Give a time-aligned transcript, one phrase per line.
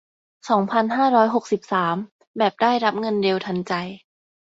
[0.49, 1.95] สองพันห้าร้อยหกสิบสาม
[2.37, 3.73] แบบได้รับเงินเร็วทันใจ